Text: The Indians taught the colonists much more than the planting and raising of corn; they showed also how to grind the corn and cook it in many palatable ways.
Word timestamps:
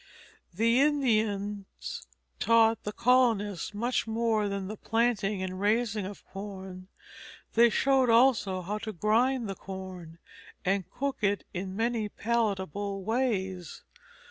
The 0.51 0.79
Indians 0.81 2.07
taught 2.39 2.85
the 2.85 2.91
colonists 2.91 3.75
much 3.75 4.07
more 4.07 4.49
than 4.49 4.67
the 4.67 4.75
planting 4.75 5.43
and 5.43 5.61
raising 5.61 6.07
of 6.07 6.25
corn; 6.25 6.87
they 7.53 7.69
showed 7.69 8.09
also 8.09 8.63
how 8.63 8.79
to 8.79 8.93
grind 8.93 9.47
the 9.47 9.53
corn 9.53 10.17
and 10.65 10.89
cook 10.89 11.17
it 11.23 11.43
in 11.53 11.75
many 11.75 12.09
palatable 12.09 13.03
ways. 13.03 13.83